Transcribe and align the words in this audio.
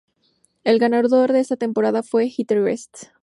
El 0.63 0.79
ganador 0.79 1.31
de 1.31 1.41
esta 1.41 1.57
temporada 1.57 2.01
fue 2.01 2.27
Heather 2.27 2.61
West. 2.63 2.95